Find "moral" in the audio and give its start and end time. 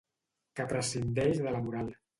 1.69-1.97